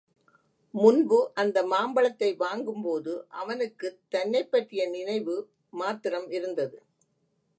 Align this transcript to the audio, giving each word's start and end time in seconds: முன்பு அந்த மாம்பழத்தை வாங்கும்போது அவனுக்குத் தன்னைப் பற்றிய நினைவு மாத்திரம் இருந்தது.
முன்பு 0.73 1.31
அந்த 1.33 1.63
மாம்பழத்தை 1.63 2.33
வாங்கும்போது 2.35 3.13
அவனுக்குத் 3.31 3.99
தன்னைப் 4.09 4.51
பற்றிய 4.51 4.89
நினைவு 4.89 5.35
மாத்திரம் 5.73 6.29
இருந்தது. 6.29 6.77